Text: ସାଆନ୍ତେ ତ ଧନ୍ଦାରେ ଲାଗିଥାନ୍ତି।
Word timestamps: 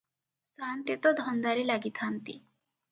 ସାଆନ୍ତେ 0.53 0.97
ତ 1.03 1.13
ଧନ୍ଦାରେ 1.21 1.69
ଲାଗିଥାନ୍ତି। 1.73 2.41